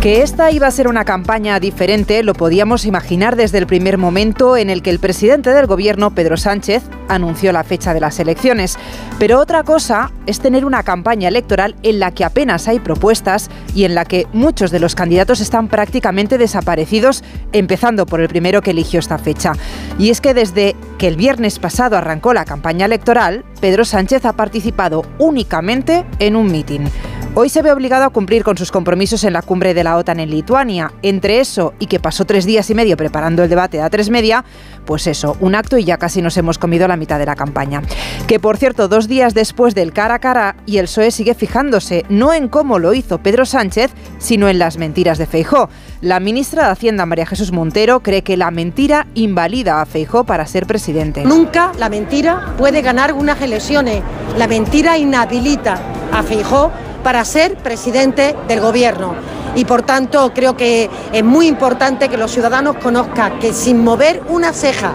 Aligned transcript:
Que 0.00 0.22
esta 0.22 0.50
iba 0.50 0.66
a 0.66 0.70
ser 0.70 0.88
una 0.88 1.04
campaña 1.04 1.60
diferente 1.60 2.22
lo 2.22 2.32
podíamos 2.32 2.86
imaginar 2.86 3.36
desde 3.36 3.58
el 3.58 3.66
primer 3.66 3.98
momento 3.98 4.56
en 4.56 4.70
el 4.70 4.80
que 4.80 4.88
el 4.88 4.98
presidente 4.98 5.50
del 5.50 5.66
gobierno, 5.66 6.14
Pedro 6.14 6.38
Sánchez, 6.38 6.82
anunció 7.08 7.52
la 7.52 7.64
fecha 7.64 7.92
de 7.92 8.00
las 8.00 8.18
elecciones. 8.18 8.78
Pero 9.18 9.38
otra 9.38 9.62
cosa 9.62 10.10
es 10.24 10.40
tener 10.40 10.64
una 10.64 10.84
campaña 10.84 11.28
electoral 11.28 11.76
en 11.82 11.98
la 11.98 12.12
que 12.12 12.24
apenas 12.24 12.66
hay 12.66 12.80
propuestas 12.80 13.50
y 13.74 13.84
en 13.84 13.94
la 13.94 14.06
que 14.06 14.26
muchos 14.32 14.70
de 14.70 14.80
los 14.80 14.94
candidatos 14.94 15.42
están 15.42 15.68
prácticamente 15.68 16.38
desaparecidos, 16.38 17.22
empezando 17.52 18.06
por 18.06 18.22
el 18.22 18.28
primero 18.28 18.62
que 18.62 18.70
eligió 18.70 19.00
esta 19.00 19.18
fecha. 19.18 19.52
Y 19.98 20.08
es 20.08 20.22
que 20.22 20.32
desde 20.32 20.76
que 21.00 21.08
el 21.08 21.16
viernes 21.16 21.58
pasado 21.58 21.96
arrancó 21.96 22.34
la 22.34 22.44
campaña 22.44 22.84
electoral, 22.84 23.42
Pedro 23.62 23.86
Sánchez 23.86 24.26
ha 24.26 24.34
participado 24.34 25.02
únicamente 25.18 26.04
en 26.18 26.36
un 26.36 26.52
mitin. 26.52 26.90
Hoy 27.34 27.48
se 27.48 27.62
ve 27.62 27.72
obligado 27.72 28.04
a 28.04 28.10
cumplir 28.10 28.44
con 28.44 28.58
sus 28.58 28.70
compromisos 28.70 29.24
en 29.24 29.32
la 29.32 29.40
cumbre 29.40 29.72
de 29.72 29.82
la 29.82 29.96
OTAN 29.96 30.20
en 30.20 30.28
Lituania. 30.28 30.92
Entre 31.00 31.40
eso 31.40 31.72
y 31.78 31.86
que 31.86 32.00
pasó 32.00 32.26
tres 32.26 32.44
días 32.44 32.68
y 32.68 32.74
medio 32.74 32.98
preparando 32.98 33.42
el 33.42 33.48
debate 33.48 33.80
a 33.80 33.88
tres 33.88 34.10
media, 34.10 34.44
pues 34.84 35.06
eso, 35.06 35.36
un 35.40 35.54
acto 35.54 35.78
y 35.78 35.84
ya 35.84 35.96
casi 35.96 36.20
nos 36.20 36.36
hemos 36.36 36.58
comido 36.58 36.86
la 36.88 36.96
mitad 36.96 37.18
de 37.18 37.26
la 37.26 37.36
campaña. 37.36 37.82
Que 38.26 38.40
por 38.40 38.58
cierto, 38.58 38.88
dos 38.88 39.06
días 39.06 39.32
después 39.32 39.74
del 39.76 39.92
cara 39.92 40.16
a 40.16 40.18
cara 40.18 40.56
y 40.66 40.78
el 40.78 40.86
PSOE 40.86 41.12
sigue 41.12 41.34
fijándose 41.34 42.04
no 42.08 42.34
en 42.34 42.48
cómo 42.48 42.78
lo 42.78 42.92
hizo 42.92 43.22
Pedro 43.22 43.46
Sánchez, 43.46 43.92
sino 44.18 44.48
en 44.48 44.58
las 44.58 44.76
mentiras 44.76 45.16
de 45.16 45.26
Feijó. 45.26 45.70
La 46.02 46.18
ministra 46.18 46.64
de 46.64 46.70
Hacienda, 46.70 47.04
María 47.04 47.26
Jesús 47.26 47.52
Montero, 47.52 48.00
cree 48.00 48.22
que 48.22 48.38
la 48.38 48.50
mentira 48.50 49.06
invalida 49.14 49.82
a 49.82 49.86
Feijó 49.86 50.24
para 50.24 50.46
ser 50.46 50.66
presidente. 50.66 51.24
Nunca 51.26 51.72
la 51.78 51.90
mentira 51.90 52.54
puede 52.56 52.80
ganar 52.80 53.12
unas 53.12 53.38
elecciones. 53.42 54.02
La 54.38 54.46
mentira 54.46 54.96
inhabilita 54.96 55.78
a 56.10 56.22
Feijó 56.22 56.70
para 57.04 57.22
ser 57.26 57.56
presidente 57.56 58.34
del 58.48 58.60
gobierno. 58.60 59.14
Y 59.54 59.66
por 59.66 59.82
tanto 59.82 60.32
creo 60.32 60.56
que 60.56 60.88
es 61.12 61.22
muy 61.22 61.46
importante 61.46 62.08
que 62.08 62.16
los 62.16 62.30
ciudadanos 62.30 62.76
conozcan 62.76 63.38
que 63.38 63.52
sin 63.52 63.84
mover 63.84 64.22
una 64.30 64.54
ceja, 64.54 64.94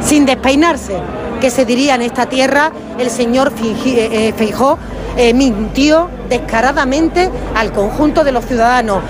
sin 0.00 0.26
despeinarse, 0.26 0.96
que 1.40 1.50
se 1.50 1.64
diría 1.64 1.96
en 1.96 2.02
esta 2.02 2.26
tierra, 2.26 2.70
el 3.00 3.10
señor 3.10 3.52
eh, 3.60 4.32
Feijó 4.36 4.78
eh, 5.16 5.34
mintió 5.34 6.08
descaradamente 6.28 7.30
al 7.56 7.72
conjunto 7.72 8.22
de 8.22 8.30
los 8.30 8.46
ciudadanos. 8.46 9.02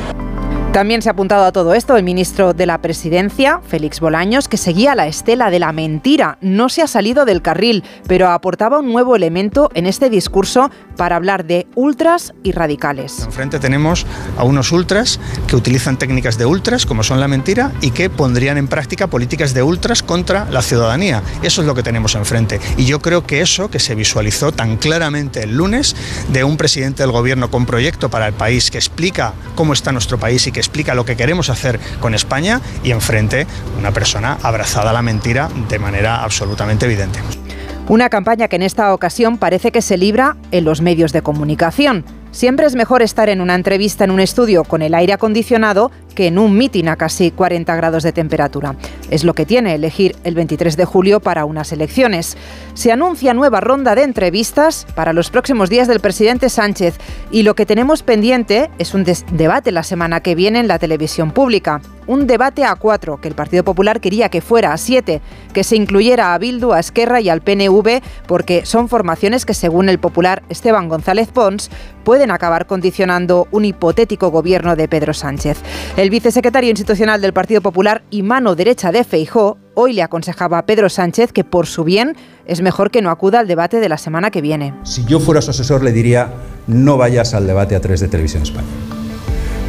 También 0.77 1.01
se 1.01 1.09
ha 1.09 1.13
apuntado 1.13 1.47
a 1.47 1.53
todo 1.53 1.73
esto 1.73 1.97
el 1.97 2.05
ministro 2.05 2.53
de 2.53 2.67
la 2.67 2.83
Presidencia, 2.83 3.63
Félix 3.67 3.99
Bolaños, 3.99 4.47
que 4.47 4.59
seguía 4.59 4.95
la 4.95 5.07
estela 5.07 5.51
de 5.51 5.59
la 5.59 5.73
mentira. 5.73 6.37
No 6.43 6.69
se 6.69 6.83
ha 6.83 6.87
salido 6.87 7.25
del 7.25 7.41
carril, 7.41 7.83
pero 8.07 8.29
aportaba 8.29 8.81
un 8.81 8.93
nuevo 8.93 9.17
elemento 9.17 9.71
en 9.73 9.87
este 9.87 10.11
discurso 10.11 10.71
para 10.97 11.17
hablar 11.17 11.45
de 11.45 11.67
ultras 11.75 12.35
y 12.43 12.53
radicales. 12.53 13.21
Enfrente 13.25 13.59
tenemos 13.59 14.07
a 14.37 14.45
unos 14.45 14.73
ultras 14.73 15.21
que 15.47 15.57
utilizan 15.57 15.99
técnicas 15.99 16.39
de 16.39 16.47
ultras, 16.47 16.87
como 16.87 17.03
son 17.03 17.21
la 17.21 17.29
mentira, 17.29 17.73
y 17.81 17.91
que 17.91 18.11
pondrían 18.11 18.59
en 18.59 18.69
práctica 18.69 19.07
políticas 19.07 19.55
de 19.55 19.63
ultras 19.63 20.03
contra 20.03 20.47
la 20.51 20.63
ciudadanía. 20.63 21.23
Eso 21.43 21.61
es 21.61 21.67
lo 21.67 21.75
que 21.75 21.83
tenemos 21.83 22.15
enfrente. 22.15 22.61
Y 22.77 22.85
yo 22.85 23.01
creo 23.01 23.27
que 23.27 23.41
eso 23.41 23.71
que 23.71 23.79
se 23.79 23.95
visualizó 23.95 24.53
tan 24.53 24.77
claramente 24.77 25.43
el 25.43 25.57
lunes 25.57 25.95
de 26.29 26.45
un 26.45 26.57
presidente 26.57 27.03
del 27.03 27.13
gobierno 27.13 27.51
con 27.51 27.67
proyecto 27.67 28.09
para 28.09 28.27
el 28.27 28.33
país 28.33 28.71
que 28.71 28.79
explica 28.79 29.35
cómo 29.55 29.73
está 29.73 29.93
nuestro 29.93 30.19
país 30.19 30.47
y 30.47 30.53
que 30.53 30.61
explica 30.61 30.95
lo 30.95 31.05
que 31.05 31.17
queremos 31.17 31.51
hacer 31.51 31.79
con 32.01 32.15
España 32.15 32.61
y 32.83 32.91
enfrente 32.91 33.47
una 33.79 33.93
persona 33.93 34.39
abrazada 34.43 34.91
a 34.91 34.93
la 34.93 35.03
mentira 35.03 35.49
de 35.69 35.79
manera 35.79 36.23
absolutamente 36.23 36.87
evidente. 36.87 37.46
Una 37.89 38.09
campaña 38.09 38.49
que 38.49 38.57
en 38.57 38.63
esta 38.63 38.93
ocasión 38.93 39.39
parece 39.39 39.71
que 39.71 39.81
se 39.81 39.97
libra 39.97 40.37
en 40.51 40.65
los 40.65 40.81
medios 40.81 41.13
de 41.13 41.23
comunicación. 41.23 42.05
Siempre 42.33 42.67
es 42.67 42.75
mejor 42.75 43.01
estar 43.01 43.29
en 43.29 43.41
una 43.41 43.55
entrevista 43.55 44.03
en 44.03 44.11
un 44.11 44.19
estudio 44.19 44.65
con 44.65 44.83
el 44.83 44.93
aire 44.93 45.13
acondicionado 45.13 45.93
que 46.17 46.27
en 46.27 46.39
un 46.39 46.59
mitin 46.59 46.89
a 46.89 46.97
casi 46.97 47.31
40 47.31 47.77
grados 47.77 48.03
de 48.03 48.11
temperatura. 48.11 48.75
Es 49.11 49.25
lo 49.25 49.35
que 49.35 49.47
tiene 49.47 49.75
elegir 49.75 50.17
el 50.25 50.35
23 50.35 50.77
de 50.77 50.85
julio 50.85 51.21
para 51.21 51.45
unas 51.45 51.73
elecciones. 51.73 52.37
Se 52.75 52.93
anuncia 52.93 53.35
nueva 53.35 53.61
ronda 53.61 53.95
de 53.95 54.03
entrevistas 54.03 54.87
para 54.95 55.13
los 55.13 55.31
próximos 55.31 55.71
días 55.71 55.89
del 55.89 56.01
presidente 56.01 56.49
Sánchez 56.49 56.99
y 57.31 57.43
lo 57.43 57.55
que 57.55 57.67
tenemos 57.67 58.03
pendiente 58.03 58.71
es 58.79 58.95
un 58.95 59.05
debate 59.05 59.73
la 59.73 59.83
semana 59.83 60.21
que 60.21 60.35
viene 60.35 60.59
en 60.59 60.69
la 60.69 60.79
televisión 60.79 61.31
pública. 61.31 61.81
Un 62.07 62.29
debate 62.29 62.65
a 62.65 62.77
cuatro, 62.77 63.21
que 63.21 63.27
el 63.27 63.35
Partido 63.35 63.65
Popular 63.65 64.01
quería 64.01 64.29
que 64.29 64.41
fuera 64.41 64.73
a 64.73 64.79
siete, 64.79 65.21
que 65.53 65.65
se 65.65 65.75
incluyera 65.75 66.35
a 66.35 66.39
Bildu, 66.39 66.73
a 66.73 66.79
Esquerra 66.79 67.21
y 67.21 67.29
al 67.29 67.41
PNV, 67.41 68.01
porque 68.29 68.65
son 68.65 68.89
formaciones 68.89 69.45
que, 69.45 69.55
según 69.55 69.89
el 69.89 69.99
popular 69.99 70.45
Esteban 70.49 70.89
González 70.89 71.29
Pons, 71.29 71.69
pueden 72.05 72.31
acabar 72.31 72.67
condicionando 72.67 73.49
un 73.51 73.65
hipotético 73.65 74.31
gobierno 74.31 74.77
de 74.77 74.87
Pedro 74.87 75.15
Sánchez. 75.15 75.59
El 75.97 76.11
vicesecretario 76.11 76.71
institucional 76.71 77.21
del 77.21 77.33
Partido 77.33 77.61
Popular 77.61 78.05
y 78.11 78.23
mano 78.23 78.55
derecha 78.55 78.93
de 78.93 78.96
Feijó 79.05 79.59
hoy 79.75 79.93
le 79.93 80.03
aconsejaba 80.03 80.59
a 80.59 80.67
Pedro 80.67 80.89
Sánchez 80.89 81.33
que 81.33 81.45
por 81.45 81.67
su 81.67 81.85
bien 81.85 82.17
es 82.47 82.63
mejor 82.63 82.91
que 82.91 83.03
no 83.03 83.11
acuda 83.11 83.41
al 83.41 83.49
debate 83.49 83.81
de 83.81 83.89
la 83.89 83.99
semana 83.99 84.31
que 84.31 84.41
viene. 84.41 84.75
Si 84.85 85.05
yo 85.05 85.21
fuera 85.21 85.43
su 85.43 85.51
asesor 85.51 85.83
le 85.83 85.93
diría 85.93 86.33
no 86.67 86.97
vayas 86.97 87.35
al 87.35 87.47
debate 87.47 87.77
a 87.77 87.81
de 87.81 88.09
Televisión 88.09 88.43
Española. 88.43 88.73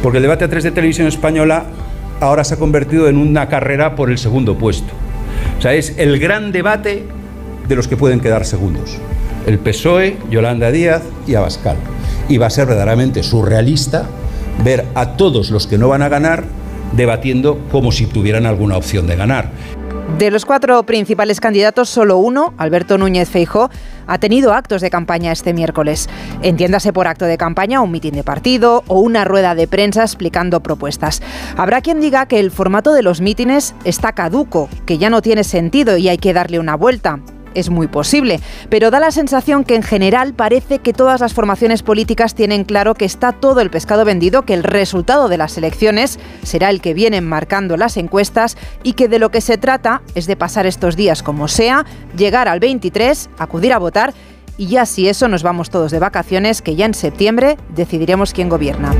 Porque 0.02 0.18
el 0.18 0.22
debate 0.22 0.44
a 0.44 0.48
tres 0.48 0.64
de 0.64 0.70
Televisión 0.70 1.06
Española 1.06 1.64
ahora 2.20 2.44
se 2.44 2.54
ha 2.54 2.56
convertido 2.58 3.08
en 3.08 3.16
una 3.16 3.48
carrera 3.48 3.94
por 3.94 4.10
el 4.10 4.18
segundo 4.18 4.56
puesto. 4.56 4.92
O 5.58 5.62
sea, 5.62 5.74
es 5.74 5.94
el 5.98 6.18
gran 6.18 6.52
debate 6.52 7.04
de 7.68 7.76
los 7.76 7.88
que 7.88 7.96
pueden 7.96 8.20
quedar 8.20 8.44
segundos. 8.44 8.96
El 9.46 9.58
PSOE, 9.58 10.16
Yolanda 10.30 10.70
Díaz 10.70 11.02
y 11.26 11.34
Abascal. 11.34 11.76
Y 12.28 12.38
va 12.38 12.46
a 12.46 12.50
ser 12.50 12.66
verdaderamente 12.66 13.22
surrealista 13.22 14.06
ver 14.64 14.84
a 14.94 15.16
todos 15.16 15.50
los 15.50 15.66
que 15.66 15.78
no 15.78 15.88
van 15.88 16.02
a 16.02 16.08
ganar 16.08 16.44
debatiendo 16.98 17.58
como 17.72 17.92
si 17.92 18.04
tuvieran 18.04 18.44
alguna 18.44 18.76
opción 18.76 19.06
de 19.06 19.16
ganar. 19.16 19.50
De 20.18 20.30
los 20.30 20.44
cuatro 20.44 20.82
principales 20.84 21.38
candidatos, 21.38 21.88
solo 21.88 22.16
uno, 22.16 22.54
Alberto 22.56 22.98
Núñez 22.98 23.28
Feijó, 23.28 23.70
ha 24.06 24.18
tenido 24.18 24.52
actos 24.52 24.80
de 24.80 24.90
campaña 24.90 25.32
este 25.32 25.52
miércoles. 25.52 26.08
Entiéndase 26.42 26.92
por 26.92 27.06
acto 27.06 27.26
de 27.26 27.38
campaña 27.38 27.82
un 27.82 27.92
mitin 27.92 28.14
de 28.14 28.24
partido 28.24 28.82
o 28.88 29.00
una 29.00 29.24
rueda 29.24 29.54
de 29.54 29.68
prensa 29.68 30.02
explicando 30.02 30.60
propuestas. 30.60 31.22
Habrá 31.56 31.82
quien 31.82 32.00
diga 32.00 32.26
que 32.26 32.40
el 32.40 32.50
formato 32.50 32.94
de 32.94 33.02
los 33.02 33.20
mítines 33.20 33.74
está 33.84 34.12
caduco, 34.12 34.68
que 34.86 34.98
ya 34.98 35.08
no 35.08 35.22
tiene 35.22 35.44
sentido 35.44 35.98
y 35.98 36.08
hay 36.08 36.18
que 36.18 36.32
darle 36.32 36.58
una 36.58 36.74
vuelta 36.74 37.20
es 37.54 37.70
muy 37.70 37.86
posible, 37.86 38.40
pero 38.68 38.90
da 38.90 39.00
la 39.00 39.10
sensación 39.10 39.64
que 39.64 39.74
en 39.74 39.82
general 39.82 40.34
parece 40.34 40.78
que 40.78 40.92
todas 40.92 41.20
las 41.20 41.34
formaciones 41.34 41.82
políticas 41.82 42.34
tienen 42.34 42.64
claro 42.64 42.94
que 42.94 43.04
está 43.04 43.32
todo 43.32 43.60
el 43.60 43.70
pescado 43.70 44.04
vendido, 44.04 44.42
que 44.42 44.54
el 44.54 44.64
resultado 44.64 45.28
de 45.28 45.38
las 45.38 45.56
elecciones 45.58 46.18
será 46.42 46.70
el 46.70 46.80
que 46.80 46.94
vienen 46.94 47.28
marcando 47.28 47.76
las 47.76 47.96
encuestas 47.96 48.56
y 48.82 48.94
que 48.94 49.08
de 49.08 49.18
lo 49.18 49.30
que 49.30 49.40
se 49.40 49.58
trata 49.58 50.02
es 50.14 50.26
de 50.26 50.36
pasar 50.36 50.66
estos 50.66 50.96
días 50.96 51.22
como 51.22 51.48
sea, 51.48 51.84
llegar 52.16 52.48
al 52.48 52.60
23, 52.60 53.30
acudir 53.38 53.72
a 53.72 53.78
votar 53.78 54.14
y 54.56 54.66
ya 54.66 54.86
si 54.86 55.08
eso 55.08 55.28
nos 55.28 55.42
vamos 55.42 55.70
todos 55.70 55.92
de 55.92 56.00
vacaciones, 56.00 56.62
que 56.62 56.74
ya 56.74 56.84
en 56.84 56.94
septiembre 56.94 57.56
decidiremos 57.74 58.32
quién 58.32 58.48
gobierna. 58.48 58.92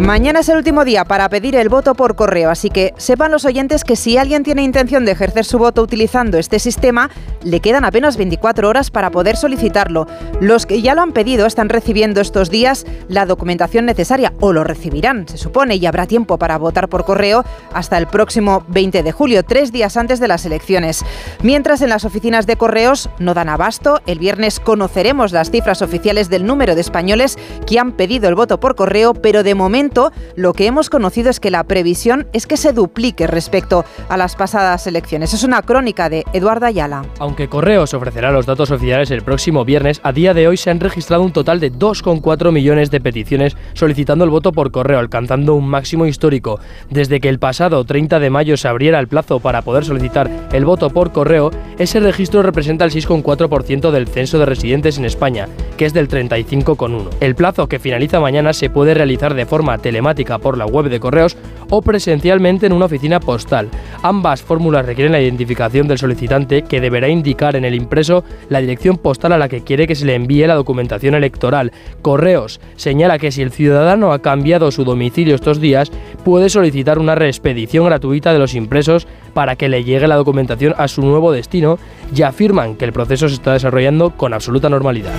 Mañana 0.00 0.40
es 0.40 0.48
el 0.48 0.56
último 0.56 0.84
día 0.84 1.04
para 1.04 1.28
pedir 1.28 1.56
el 1.56 1.68
voto 1.68 1.94
por 1.94 2.14
correo, 2.14 2.50
así 2.50 2.70
que 2.70 2.94
sepan 2.98 3.32
los 3.32 3.44
oyentes 3.44 3.82
que 3.82 3.96
si 3.96 4.16
alguien 4.16 4.44
tiene 4.44 4.62
intención 4.62 5.04
de 5.04 5.10
ejercer 5.10 5.44
su 5.44 5.58
voto 5.58 5.82
utilizando 5.82 6.38
este 6.38 6.60
sistema, 6.60 7.10
le 7.42 7.58
quedan 7.58 7.84
apenas 7.84 8.16
24 8.16 8.68
horas 8.68 8.92
para 8.92 9.10
poder 9.10 9.36
solicitarlo. 9.36 10.06
Los 10.40 10.66
que 10.66 10.82
ya 10.82 10.94
lo 10.94 11.02
han 11.02 11.10
pedido 11.10 11.46
están 11.46 11.68
recibiendo 11.68 12.20
estos 12.20 12.48
días 12.48 12.86
la 13.08 13.26
documentación 13.26 13.86
necesaria 13.86 14.32
o 14.38 14.52
lo 14.52 14.62
recibirán, 14.62 15.26
se 15.26 15.36
supone, 15.36 15.74
y 15.74 15.84
habrá 15.84 16.06
tiempo 16.06 16.38
para 16.38 16.58
votar 16.58 16.88
por 16.88 17.04
correo 17.04 17.44
hasta 17.74 17.98
el 17.98 18.06
próximo 18.06 18.64
20 18.68 19.02
de 19.02 19.12
julio, 19.12 19.42
tres 19.42 19.72
días 19.72 19.96
antes 19.96 20.20
de 20.20 20.28
las 20.28 20.46
elecciones. 20.46 21.04
Mientras 21.42 21.82
en 21.82 21.88
las 21.88 22.04
oficinas 22.04 22.46
de 22.46 22.56
correos 22.56 23.10
no 23.18 23.34
dan 23.34 23.48
abasto, 23.48 24.00
el 24.06 24.20
viernes 24.20 24.60
conoceremos 24.60 25.32
las 25.32 25.50
cifras 25.50 25.82
oficiales 25.82 26.30
del 26.30 26.46
número 26.46 26.76
de 26.76 26.82
españoles 26.82 27.36
que 27.66 27.80
han 27.80 27.92
pedido 27.92 28.28
el 28.28 28.36
voto 28.36 28.60
por 28.60 28.76
correo, 28.76 29.12
pero 29.12 29.42
de 29.42 29.56
momento 29.56 29.87
lo 30.36 30.52
que 30.52 30.66
hemos 30.66 30.90
conocido 30.90 31.30
es 31.30 31.40
que 31.40 31.50
la 31.50 31.64
previsión 31.64 32.26
es 32.32 32.46
que 32.46 32.56
se 32.56 32.72
duplique 32.72 33.26
respecto 33.26 33.84
a 34.08 34.16
las 34.16 34.36
pasadas 34.36 34.86
elecciones. 34.86 35.34
Es 35.34 35.44
una 35.44 35.62
crónica 35.62 36.08
de 36.08 36.24
Eduardo 36.32 36.66
Ayala. 36.66 37.04
Aunque 37.18 37.48
Correos 37.48 37.94
ofrecerá 37.94 38.30
los 38.30 38.46
datos 38.46 38.70
oficiales 38.70 39.10
el 39.10 39.22
próximo 39.22 39.64
viernes, 39.64 40.00
a 40.02 40.12
día 40.12 40.34
de 40.34 40.48
hoy 40.48 40.56
se 40.56 40.70
han 40.70 40.80
registrado 40.80 41.22
un 41.22 41.32
total 41.32 41.60
de 41.60 41.72
2,4 41.72 42.52
millones 42.52 42.90
de 42.90 43.00
peticiones 43.00 43.56
solicitando 43.74 44.24
el 44.24 44.30
voto 44.30 44.52
por 44.52 44.70
correo, 44.70 44.98
alcanzando 44.98 45.54
un 45.54 45.68
máximo 45.68 46.06
histórico. 46.06 46.60
Desde 46.90 47.20
que 47.20 47.28
el 47.28 47.38
pasado 47.38 47.84
30 47.84 48.18
de 48.20 48.30
mayo 48.30 48.56
se 48.56 48.68
abriera 48.68 48.98
el 48.98 49.08
plazo 49.08 49.40
para 49.40 49.62
poder 49.62 49.84
solicitar 49.84 50.30
el 50.52 50.64
voto 50.64 50.90
por 50.90 51.12
correo, 51.12 51.50
ese 51.78 52.00
registro 52.00 52.42
representa 52.42 52.84
el 52.84 52.90
6,4% 52.90 53.90
del 53.90 54.08
censo 54.08 54.38
de 54.38 54.46
residentes 54.46 54.98
en 54.98 55.04
España, 55.04 55.48
que 55.76 55.86
es 55.86 55.92
del 55.94 56.08
35,1. 56.08 57.08
El 57.20 57.34
plazo 57.34 57.68
que 57.68 57.78
finaliza 57.78 58.20
mañana 58.20 58.52
se 58.52 58.70
puede 58.70 58.94
realizar 58.94 59.34
de 59.34 59.46
forma 59.46 59.77
telemática 59.78 60.38
por 60.38 60.58
la 60.58 60.66
web 60.66 60.88
de 60.88 61.00
correos 61.00 61.36
o 61.70 61.82
presencialmente 61.82 62.66
en 62.66 62.72
una 62.72 62.86
oficina 62.86 63.20
postal. 63.20 63.68
Ambas 64.02 64.42
fórmulas 64.42 64.86
requieren 64.86 65.12
la 65.12 65.20
identificación 65.20 65.88
del 65.88 65.98
solicitante 65.98 66.62
que 66.62 66.80
deberá 66.80 67.08
indicar 67.08 67.56
en 67.56 67.64
el 67.64 67.74
impreso 67.74 68.24
la 68.48 68.60
dirección 68.60 68.96
postal 68.96 69.32
a 69.32 69.38
la 69.38 69.48
que 69.48 69.62
quiere 69.62 69.86
que 69.86 69.94
se 69.94 70.06
le 70.06 70.14
envíe 70.14 70.46
la 70.46 70.54
documentación 70.54 71.14
electoral. 71.14 71.72
Correos 72.02 72.60
señala 72.76 73.18
que 73.18 73.32
si 73.32 73.42
el 73.42 73.52
ciudadano 73.52 74.12
ha 74.12 74.20
cambiado 74.20 74.70
su 74.70 74.84
domicilio 74.84 75.34
estos 75.34 75.60
días, 75.60 75.90
puede 76.24 76.48
solicitar 76.48 76.98
una 76.98 77.14
reexpedición 77.14 77.86
gratuita 77.86 78.32
de 78.32 78.38
los 78.38 78.54
impresos 78.54 79.06
para 79.34 79.56
que 79.56 79.68
le 79.68 79.84
llegue 79.84 80.08
la 80.08 80.16
documentación 80.16 80.74
a 80.76 80.88
su 80.88 81.02
nuevo 81.02 81.32
destino 81.32 81.78
y 82.14 82.22
afirman 82.22 82.76
que 82.76 82.84
el 82.84 82.92
proceso 82.92 83.28
se 83.28 83.34
está 83.34 83.52
desarrollando 83.52 84.10
con 84.10 84.32
absoluta 84.34 84.68
normalidad. 84.68 85.12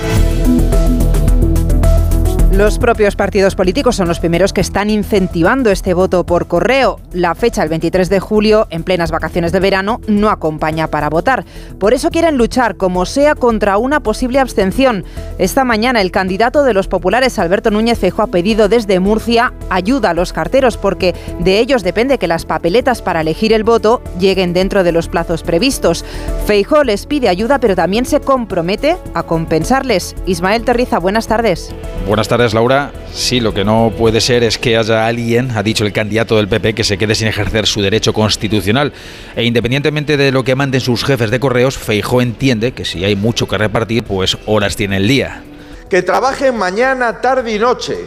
Los 2.52 2.80
propios 2.80 3.16
partidos 3.16 3.54
políticos 3.54 3.96
son 3.96 4.08
los 4.08 4.20
primeros 4.20 4.54
que 4.54 4.62
están 4.62 4.90
incentivando 4.90 5.70
este 5.70 5.94
voto 5.94 6.26
por 6.26 6.48
correo. 6.48 7.00
La 7.14 7.36
fecha, 7.36 7.62
el 7.62 7.70
23 7.70 8.10
de 8.10 8.20
julio, 8.20 8.68
en 8.72 8.84
plenas 8.84 9.12
vacaciones 9.12 9.52
de 9.52 9.60
verano, 9.60 10.02
no 10.08 10.32
acompaña 10.32 10.88
para 10.88 11.12
votar. 11.12 11.46
Por 11.80 11.94
eso 11.94 12.10
quieren 12.10 12.38
luchar, 12.38 12.76
como 12.76 13.06
sea, 13.06 13.36
contra 13.36 13.78
una 13.78 14.00
posible 14.00 14.40
abstención. 14.40 15.06
Esta 15.38 15.64
mañana, 15.64 16.02
el 16.02 16.10
candidato 16.10 16.64
de 16.64 16.74
los 16.74 16.88
populares, 16.88 17.38
Alberto 17.38 17.70
Núñez 17.70 18.00
Fejo, 18.00 18.24
ha 18.24 18.28
pedido 18.28 18.68
desde 18.68 19.00
Murcia 19.00 19.54
ayuda 19.70 20.10
a 20.10 20.16
los 20.16 20.34
carteros, 20.34 20.76
porque 20.76 21.14
de 21.40 21.60
ellos 21.60 21.84
depende 21.84 22.18
que 22.18 22.28
las 22.28 22.46
papeletas 22.46 23.04
para 23.04 23.22
elegir 23.22 23.54
el 23.54 23.64
voto 23.64 24.02
lleguen 24.20 24.54
dentro 24.54 24.84
de 24.84 24.92
los 24.92 25.08
plazos 25.08 25.44
previstos. 25.44 26.04
Feijo 26.48 26.84
les 26.84 27.06
pide 27.06 27.30
ayuda, 27.30 27.60
pero 27.60 27.76
también 27.76 28.06
se 28.06 28.22
compromete 28.22 28.98
a 29.14 29.22
compensarles. 29.22 30.16
Ismael 30.26 30.66
Terriza, 30.66 30.98
buenas 30.98 31.28
tardes. 31.28 31.72
Buenas 32.08 32.28
tardes. 32.28 32.39
Laura. 32.54 32.92
Sí, 33.14 33.40
lo 33.40 33.54
que 33.54 33.66
no 33.66 33.92
puede 33.98 34.22
ser 34.22 34.44
es 34.44 34.58
que 34.58 34.78
haya 34.78 35.06
alguien, 35.06 35.52
ha 35.56 35.64
dicho 35.64 35.86
el 35.86 35.92
candidato 35.92 36.38
del 36.38 36.48
PP, 36.48 36.74
que 36.74 36.84
se 36.84 36.98
quede 36.98 37.16
sin 37.16 37.28
ejercer 37.28 37.68
su 37.68 37.82
derecho 37.82 38.14
constitucional. 38.14 38.94
E 39.36 39.44
independientemente 39.44 40.16
de 40.16 40.32
lo 40.32 40.44
que 40.44 40.56
manden 40.56 40.82
sus 40.82 41.04
jefes 41.04 41.32
de 41.32 41.40
correos, 41.40 41.78
Feijó 41.78 42.22
entiende 42.22 42.72
que 42.72 42.86
si 42.86 43.04
hay 43.04 43.16
mucho 43.16 43.48
que 43.48 43.58
repartir, 43.58 44.04
pues 44.04 44.38
horas 44.46 44.76
tiene 44.76 44.98
el 44.98 45.08
día. 45.08 45.44
Que 45.90 46.02
trabajen 46.02 46.58
mañana, 46.58 47.20
tarde 47.20 47.54
y 47.54 47.60
noche. 47.60 47.98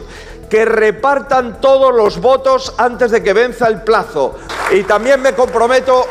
Que 0.48 0.64
repartan 0.64 1.60
todos 1.60 1.94
los 1.94 2.18
votos 2.18 2.74
antes 2.78 3.10
de 3.10 3.22
que 3.22 3.32
venza 3.32 3.68
el 3.68 3.82
plazo. 3.82 4.38
Y 4.74 4.82
también 4.84 5.20
me 5.20 5.34
comprometo 5.34 6.06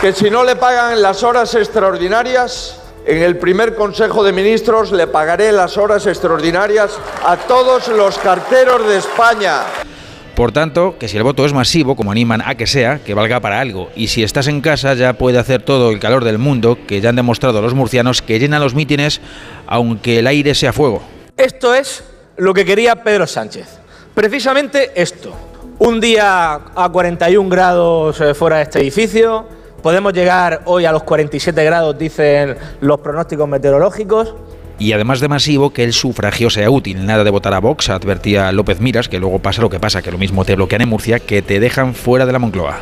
que 0.00 0.12
si 0.12 0.30
no 0.30 0.44
le 0.44 0.56
pagan 0.56 1.00
las 1.00 1.22
horas 1.22 1.54
extraordinarias, 1.54 2.80
en 3.06 3.22
el 3.22 3.36
primer 3.36 3.76
Consejo 3.76 4.24
de 4.24 4.32
Ministros 4.32 4.90
le 4.90 5.06
pagaré 5.06 5.52
las 5.52 5.78
horas 5.78 6.06
extraordinarias 6.06 6.98
a 7.24 7.36
todos 7.36 7.88
los 7.88 8.18
carteros 8.18 8.86
de 8.88 8.98
España. 8.98 9.62
Por 10.34 10.52
tanto, 10.52 10.96
que 10.98 11.08
si 11.08 11.16
el 11.16 11.22
voto 11.22 11.46
es 11.46 11.52
masivo, 11.52 11.96
como 11.96 12.10
animan 12.10 12.42
a 12.44 12.56
que 12.56 12.66
sea, 12.66 12.98
que 12.98 13.14
valga 13.14 13.40
para 13.40 13.60
algo. 13.60 13.90
Y 13.94 14.08
si 14.08 14.22
estás 14.22 14.48
en 14.48 14.60
casa 14.60 14.92
ya 14.94 15.14
puede 15.14 15.38
hacer 15.38 15.62
todo 15.62 15.90
el 15.90 16.00
calor 16.00 16.24
del 16.24 16.38
mundo, 16.38 16.78
que 16.86 17.00
ya 17.00 17.08
han 17.08 17.16
demostrado 17.16 17.62
los 17.62 17.74
murcianos 17.74 18.20
que 18.20 18.38
llenan 18.38 18.60
los 18.60 18.74
mítines 18.74 19.20
aunque 19.66 20.18
el 20.18 20.26
aire 20.26 20.54
sea 20.54 20.72
fuego. 20.72 21.02
Esto 21.36 21.74
es 21.74 22.04
lo 22.36 22.52
que 22.52 22.64
quería 22.64 23.02
Pedro 23.02 23.26
Sánchez. 23.26 23.78
Precisamente 24.14 24.90
esto. 24.94 25.34
Un 25.78 26.00
día 26.00 26.60
a 26.74 26.88
41 26.90 27.48
grados 27.48 28.20
eh, 28.20 28.34
fuera 28.34 28.56
de 28.56 28.62
este 28.64 28.80
edificio, 28.80 29.46
Podemos 29.86 30.12
llegar 30.14 30.62
hoy 30.64 30.84
a 30.84 30.90
los 30.90 31.04
47 31.04 31.62
grados, 31.62 31.96
dicen 31.96 32.56
los 32.80 32.98
pronósticos 32.98 33.48
meteorológicos. 33.48 34.34
Y 34.80 34.90
además 34.90 35.20
de 35.20 35.28
masivo, 35.28 35.70
que 35.70 35.84
el 35.84 35.92
sufragio 35.92 36.50
sea 36.50 36.68
útil. 36.70 37.06
Nada 37.06 37.22
de 37.22 37.30
votar 37.30 37.54
a 37.54 37.60
Vox, 37.60 37.88
advertía 37.88 38.50
López 38.50 38.80
Miras, 38.80 39.08
que 39.08 39.20
luego 39.20 39.38
pasa 39.38 39.62
lo 39.62 39.70
que 39.70 39.78
pasa, 39.78 40.02
que 40.02 40.10
lo 40.10 40.18
mismo 40.18 40.44
te 40.44 40.56
bloquean 40.56 40.82
en 40.82 40.88
Murcia, 40.88 41.20
que 41.20 41.40
te 41.40 41.60
dejan 41.60 41.94
fuera 41.94 42.26
de 42.26 42.32
la 42.32 42.40
Moncloa. 42.40 42.80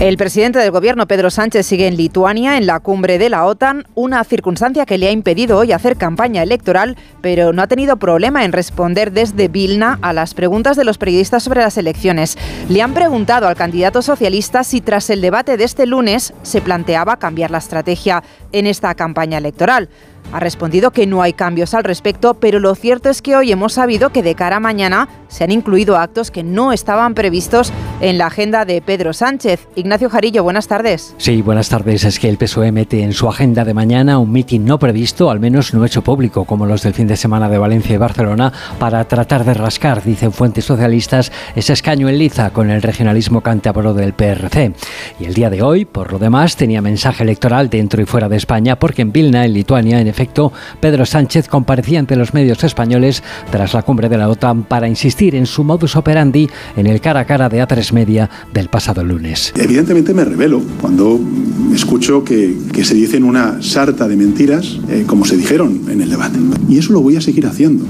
El 0.00 0.16
presidente 0.16 0.58
del 0.58 0.72
gobierno, 0.72 1.06
Pedro 1.06 1.30
Sánchez, 1.30 1.64
sigue 1.66 1.86
en 1.86 1.96
Lituania, 1.96 2.58
en 2.58 2.66
la 2.66 2.80
cumbre 2.80 3.16
de 3.16 3.30
la 3.30 3.46
OTAN, 3.46 3.86
una 3.94 4.24
circunstancia 4.24 4.86
que 4.86 4.98
le 4.98 5.06
ha 5.06 5.12
impedido 5.12 5.56
hoy 5.56 5.70
hacer 5.70 5.96
campaña 5.96 6.42
electoral, 6.42 6.96
pero 7.22 7.52
no 7.52 7.62
ha 7.62 7.68
tenido 7.68 7.96
problema 7.96 8.44
en 8.44 8.50
responder 8.50 9.12
desde 9.12 9.46
Vilna 9.46 10.00
a 10.02 10.12
las 10.12 10.34
preguntas 10.34 10.76
de 10.76 10.84
los 10.84 10.98
periodistas 10.98 11.44
sobre 11.44 11.62
las 11.62 11.78
elecciones. 11.78 12.36
Le 12.68 12.82
han 12.82 12.92
preguntado 12.92 13.46
al 13.46 13.54
candidato 13.54 14.02
socialista 14.02 14.64
si 14.64 14.80
tras 14.80 15.08
el 15.10 15.20
debate 15.20 15.56
de 15.56 15.64
este 15.64 15.86
lunes 15.86 16.34
se 16.42 16.60
planteaba 16.60 17.18
cambiar 17.18 17.52
la 17.52 17.58
estrategia 17.58 18.24
en 18.54 18.66
esta 18.66 18.94
campaña 18.94 19.38
electoral. 19.38 19.88
Ha 20.32 20.40
respondido 20.40 20.90
que 20.90 21.06
no 21.06 21.22
hay 21.22 21.32
cambios 21.32 21.74
al 21.74 21.84
respecto, 21.84 22.34
pero 22.34 22.58
lo 22.58 22.74
cierto 22.74 23.10
es 23.10 23.22
que 23.22 23.36
hoy 23.36 23.52
hemos 23.52 23.74
sabido 23.74 24.10
que 24.10 24.22
de 24.22 24.34
cara 24.34 24.56
a 24.56 24.60
mañana 24.60 25.08
se 25.28 25.44
han 25.44 25.52
incluido 25.52 25.96
actos 25.96 26.30
que 26.30 26.42
no 26.42 26.72
estaban 26.72 27.14
previstos 27.14 27.72
en 28.00 28.18
la 28.18 28.26
agenda 28.26 28.64
de 28.64 28.80
Pedro 28.80 29.12
Sánchez. 29.12 29.68
Ignacio 29.76 30.08
Jarillo, 30.08 30.42
buenas 30.42 30.66
tardes. 30.66 31.14
Sí, 31.18 31.42
buenas 31.42 31.68
tardes. 31.68 32.04
Es 32.04 32.18
que 32.18 32.28
el 32.28 32.38
PSOE 32.38 32.72
mete 32.72 33.02
en 33.02 33.12
su 33.12 33.28
agenda 33.28 33.64
de 33.64 33.74
mañana 33.74 34.18
un 34.18 34.32
mitin 34.32 34.64
no 34.64 34.78
previsto, 34.78 35.30
al 35.30 35.40
menos 35.40 35.74
no 35.74 35.84
hecho 35.84 36.02
público, 36.02 36.44
como 36.44 36.66
los 36.66 36.82
del 36.82 36.94
fin 36.94 37.06
de 37.06 37.16
semana 37.16 37.48
de 37.48 37.58
Valencia 37.58 37.94
y 37.94 37.98
Barcelona, 37.98 38.52
para 38.78 39.04
tratar 39.04 39.44
de 39.44 39.54
rascar, 39.54 40.02
dicen 40.02 40.32
fuentes 40.32 40.64
socialistas, 40.64 41.30
ese 41.54 41.72
escaño 41.72 42.08
en 42.08 42.18
liza 42.18 42.50
con 42.50 42.70
el 42.70 42.82
regionalismo 42.82 43.40
cántabro 43.40 43.94
del 43.94 44.14
PRC. 44.14 44.72
Y 45.20 45.26
el 45.26 45.34
día 45.34 45.50
de 45.50 45.62
hoy, 45.62 45.84
por 45.84 46.12
lo 46.12 46.18
demás, 46.18 46.56
tenía 46.56 46.82
mensaje 46.82 47.22
electoral 47.22 47.70
dentro 47.70 48.02
y 48.02 48.06
fuera 48.06 48.28
de 48.28 48.36
España, 48.44 48.78
porque 48.78 49.00
en 49.00 49.10
Vilna, 49.10 49.46
en 49.46 49.54
Lituania, 49.54 50.00
en 50.00 50.06
efecto, 50.06 50.52
Pedro 50.78 51.06
Sánchez 51.06 51.48
comparecía 51.48 51.98
ante 51.98 52.14
los 52.14 52.34
medios 52.34 52.62
españoles 52.62 53.22
tras 53.50 53.72
la 53.72 53.82
cumbre 53.82 54.10
de 54.10 54.18
la 54.18 54.28
OTAN 54.28 54.64
para 54.64 54.86
insistir 54.86 55.34
en 55.34 55.46
su 55.46 55.64
modus 55.64 55.96
operandi 55.96 56.48
en 56.76 56.86
el 56.86 57.00
cara 57.00 57.20
a 57.20 57.24
cara 57.24 57.48
de 57.48 57.62
A3 57.62 57.92
Media 57.92 58.28
del 58.52 58.68
pasado 58.68 59.02
lunes. 59.02 59.54
Evidentemente 59.56 60.12
me 60.12 60.24
revelo 60.26 60.60
cuando 60.78 61.18
escucho 61.74 62.22
que, 62.22 62.54
se 62.84 62.94
dicen 62.94 63.24
una 63.24 63.62
sarta 63.62 64.06
de 64.06 64.14
mentiras 64.14 64.78
eh, 64.90 65.04
como 65.06 65.24
se 65.24 65.38
dijeron 65.38 65.80
en 65.88 66.02
el 66.02 66.10
debate. 66.10 66.38
Y 66.68 66.76
eso 66.76 66.92
lo 66.92 67.00
voy 67.00 67.16
a 67.16 67.22
seguir 67.22 67.46
haciendo. 67.46 67.86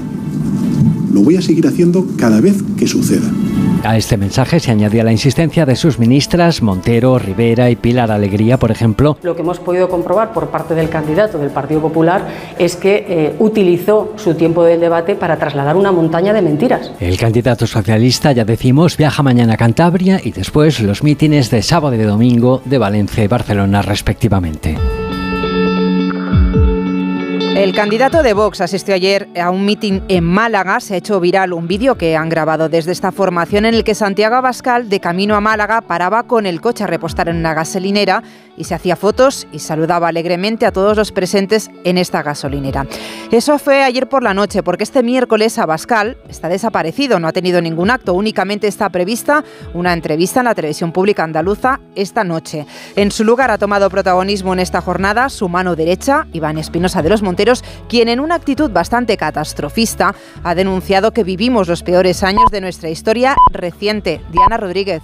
Lo 1.13 1.21
voy 1.21 1.35
a 1.35 1.41
seguir 1.41 1.67
haciendo 1.67 2.07
cada 2.17 2.39
vez 2.39 2.55
que 2.77 2.87
suceda. 2.87 3.29
A 3.85 3.97
este 3.97 4.17
mensaje 4.17 4.59
se 4.59 4.71
añadía 4.71 5.03
la 5.03 5.11
insistencia 5.11 5.63
de 5.63 5.75
sus 5.75 5.99
ministras 5.99 6.63
Montero, 6.63 7.19
Rivera 7.19 7.69
y 7.69 7.75
Pilar 7.75 8.09
Alegría, 8.09 8.57
por 8.57 8.71
ejemplo. 8.71 9.15
Lo 9.21 9.35
que 9.35 9.43
hemos 9.43 9.59
podido 9.59 9.89
comprobar 9.89 10.33
por 10.33 10.49
parte 10.49 10.73
del 10.73 10.89
candidato 10.89 11.37
del 11.37 11.51
Partido 11.51 11.81
Popular 11.81 12.27
es 12.57 12.75
que 12.75 13.05
eh, 13.07 13.35
utilizó 13.37 14.13
su 14.15 14.33
tiempo 14.33 14.63
del 14.63 14.79
debate 14.79 15.13
para 15.13 15.37
trasladar 15.37 15.75
una 15.75 15.91
montaña 15.91 16.33
de 16.33 16.41
mentiras. 16.41 16.91
El 16.99 17.17
candidato 17.17 17.67
socialista, 17.67 18.31
ya 18.31 18.43
decimos, 18.43 18.97
viaja 18.97 19.21
mañana 19.21 19.53
a 19.53 19.57
Cantabria 19.57 20.19
y 20.23 20.31
después 20.31 20.79
los 20.79 21.03
mítines 21.03 21.51
de 21.51 21.61
sábado 21.61 21.93
y 21.93 21.99
de 21.99 22.05
domingo 22.05 22.63
de 22.65 22.79
Valencia 22.79 23.23
y 23.23 23.27
Barcelona 23.27 23.83
respectivamente. 23.83 24.75
El 27.55 27.73
candidato 27.73 28.21
de 28.21 28.33
Vox 28.33 28.59
asistió 28.59 28.93
ayer 28.93 29.29
a 29.41 29.49
un 29.49 29.63
mitin 29.63 30.03
en 30.09 30.25
Málaga. 30.25 30.81
Se 30.81 30.93
ha 30.93 30.97
hecho 30.97 31.21
viral 31.21 31.53
un 31.53 31.69
vídeo 31.69 31.95
que 31.95 32.17
han 32.17 32.27
grabado 32.27 32.67
desde 32.67 32.91
esta 32.91 33.13
formación 33.13 33.65
en 33.65 33.73
el 33.73 33.85
que 33.85 33.95
Santiago 33.95 34.35
Abascal, 34.35 34.89
de 34.89 34.99
camino 34.99 35.35
a 35.35 35.41
Málaga, 35.41 35.79
paraba 35.79 36.23
con 36.23 36.45
el 36.45 36.59
coche 36.59 36.83
a 36.83 36.87
repostar 36.87 37.29
en 37.29 37.37
una 37.37 37.53
gasolinera 37.53 38.21
y 38.57 38.65
se 38.65 38.75
hacía 38.75 38.95
fotos 38.95 39.47
y 39.51 39.59
saludaba 39.59 40.07
alegremente 40.07 40.65
a 40.65 40.71
todos 40.71 40.97
los 40.97 41.11
presentes 41.11 41.69
en 41.83 41.97
esta 41.97 42.23
gasolinera. 42.23 42.87
Eso 43.31 43.57
fue 43.59 43.83
ayer 43.83 44.07
por 44.07 44.23
la 44.23 44.33
noche, 44.33 44.63
porque 44.63 44.83
este 44.83 45.03
miércoles 45.03 45.57
Abascal 45.57 46.17
está 46.29 46.49
desaparecido, 46.49 47.19
no 47.19 47.27
ha 47.27 47.33
tenido 47.33 47.61
ningún 47.61 47.91
acto, 47.91 48.13
únicamente 48.13 48.67
está 48.67 48.89
prevista 48.89 49.43
una 49.73 49.93
entrevista 49.93 50.39
en 50.39 50.45
la 50.45 50.55
televisión 50.55 50.91
pública 50.91 51.23
andaluza 51.23 51.79
esta 51.95 52.23
noche. 52.23 52.65
En 52.95 53.11
su 53.11 53.23
lugar 53.23 53.51
ha 53.51 53.57
tomado 53.57 53.89
protagonismo 53.89 54.53
en 54.53 54.59
esta 54.59 54.81
jornada 54.81 55.29
su 55.29 55.49
mano 55.49 55.75
derecha, 55.75 56.27
Iván 56.33 56.57
Espinosa 56.57 57.01
de 57.01 57.09
los 57.09 57.21
Monteros, 57.21 57.63
quien 57.89 58.09
en 58.09 58.19
una 58.19 58.35
actitud 58.35 58.71
bastante 58.71 59.17
catastrofista 59.17 60.15
ha 60.43 60.55
denunciado 60.55 61.11
que 61.11 61.23
vivimos 61.23 61.67
los 61.67 61.83
peores 61.83 62.23
años 62.23 62.51
de 62.51 62.61
nuestra 62.61 62.89
historia 62.89 63.35
reciente. 63.51 64.21
Diana 64.31 64.57
Rodríguez. 64.57 65.01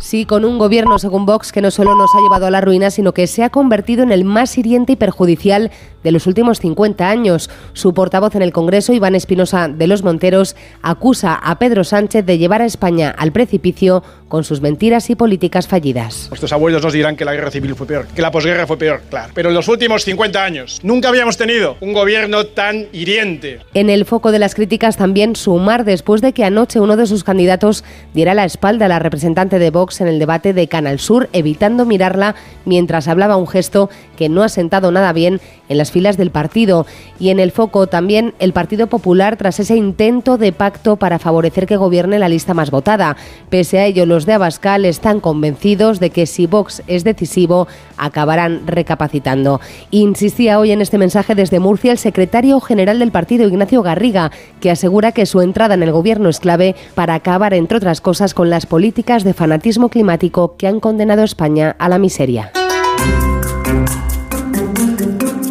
Sí, 0.00 0.26
con 0.26 0.44
un 0.44 0.58
gobierno, 0.58 0.98
según 0.98 1.24
Vox, 1.24 1.52
que 1.52 1.62
no 1.62 1.70
solo 1.70 1.94
nos 1.94 2.10
ha 2.14 2.20
llevado 2.20 2.46
a 2.46 2.50
la 2.50 2.60
ruina, 2.60 2.90
sino 2.90 3.14
que 3.14 3.28
se 3.28 3.44
ha 3.44 3.50
convertido 3.50 4.02
en 4.02 4.10
el 4.10 4.24
más 4.24 4.58
hiriente 4.58 4.92
y 4.92 4.96
perjudicial 4.96 5.70
de 6.02 6.10
los 6.10 6.26
últimos 6.26 6.58
50 6.58 7.08
años. 7.08 7.48
Su 7.74 7.94
portavoz 7.94 8.34
en 8.34 8.42
el 8.42 8.52
Congreso, 8.52 8.92
Iván 8.92 9.14
Espinosa 9.14 9.68
de 9.68 9.86
los 9.86 10.02
Monteros, 10.02 10.56
acusa 10.82 11.34
a 11.34 11.58
Pedro 11.60 11.84
Sánchez 11.84 12.26
de 12.26 12.38
llevar 12.38 12.60
a 12.60 12.66
España 12.66 13.14
al 13.16 13.32
precipicio 13.32 14.02
con 14.34 14.42
sus 14.42 14.60
mentiras 14.60 15.10
y 15.10 15.14
políticas 15.14 15.68
fallidas. 15.68 16.26
Nuestros 16.28 16.52
abuelos 16.52 16.82
nos 16.82 16.92
dirán 16.92 17.14
que 17.14 17.24
la 17.24 17.34
guerra 17.34 17.52
civil 17.52 17.76
fue 17.76 17.86
peor, 17.86 18.08
que 18.08 18.20
la 18.20 18.32
posguerra 18.32 18.66
fue 18.66 18.76
peor, 18.76 19.00
claro. 19.08 19.32
Pero 19.32 19.50
en 19.50 19.54
los 19.54 19.68
últimos 19.68 20.02
50 20.02 20.42
años 20.42 20.80
nunca 20.82 21.08
habíamos 21.08 21.36
tenido 21.36 21.76
un 21.80 21.92
gobierno 21.92 22.44
tan 22.44 22.86
hiriente. 22.92 23.60
En 23.74 23.90
el 23.90 24.04
foco 24.04 24.32
de 24.32 24.40
las 24.40 24.56
críticas 24.56 24.96
también 24.96 25.36
Sumar, 25.36 25.84
después 25.84 26.20
de 26.20 26.32
que 26.32 26.42
anoche 26.42 26.80
uno 26.80 26.96
de 26.96 27.06
sus 27.06 27.22
candidatos 27.22 27.84
diera 28.12 28.34
la 28.34 28.44
espalda 28.44 28.86
a 28.86 28.88
la 28.88 28.98
representante 28.98 29.60
de 29.60 29.70
Vox 29.70 30.00
en 30.00 30.08
el 30.08 30.18
debate 30.18 30.52
de 30.52 30.66
Canal 30.66 30.98
Sur, 30.98 31.28
evitando 31.32 31.84
mirarla 31.84 32.34
mientras 32.64 33.06
hablaba 33.06 33.36
un 33.36 33.46
gesto 33.46 33.88
que 34.16 34.28
no 34.28 34.42
ha 34.42 34.48
sentado 34.48 34.90
nada 34.90 35.12
bien 35.12 35.40
en 35.68 35.78
las 35.78 35.92
filas 35.92 36.16
del 36.16 36.32
partido. 36.32 36.86
Y 37.20 37.28
en 37.28 37.38
el 37.38 37.52
foco 37.52 37.86
también 37.86 38.34
el 38.40 38.52
Partido 38.52 38.88
Popular 38.88 39.36
tras 39.36 39.60
ese 39.60 39.76
intento 39.76 40.38
de 40.38 40.50
pacto 40.50 40.96
para 40.96 41.20
favorecer 41.20 41.66
que 41.66 41.76
gobierne 41.76 42.18
la 42.18 42.28
lista 42.28 42.52
más 42.52 42.72
votada. 42.72 43.16
Pese 43.48 43.78
a 43.78 43.86
ello, 43.86 44.06
los 44.06 44.23
de 44.26 44.32
Abascal 44.32 44.84
están 44.84 45.20
convencidos 45.20 46.00
de 46.00 46.10
que 46.10 46.26
si 46.26 46.46
Vox 46.46 46.82
es 46.86 47.04
decisivo, 47.04 47.68
acabarán 47.96 48.66
recapacitando. 48.66 49.60
Insistía 49.90 50.58
hoy 50.58 50.72
en 50.72 50.80
este 50.80 50.98
mensaje 50.98 51.34
desde 51.34 51.60
Murcia 51.60 51.92
el 51.92 51.98
secretario 51.98 52.60
general 52.60 52.98
del 52.98 53.12
partido, 53.12 53.46
Ignacio 53.46 53.82
Garriga, 53.82 54.30
que 54.60 54.70
asegura 54.70 55.12
que 55.12 55.26
su 55.26 55.40
entrada 55.40 55.74
en 55.74 55.82
el 55.82 55.92
gobierno 55.92 56.28
es 56.28 56.40
clave 56.40 56.74
para 56.94 57.14
acabar, 57.14 57.54
entre 57.54 57.78
otras 57.78 58.00
cosas, 58.00 58.34
con 58.34 58.50
las 58.50 58.66
políticas 58.66 59.24
de 59.24 59.34
fanatismo 59.34 59.88
climático 59.88 60.56
que 60.56 60.66
han 60.66 60.80
condenado 60.80 61.22
a 61.22 61.26
España 61.26 61.76
a 61.78 61.88
la 61.88 61.98
miseria. 61.98 62.52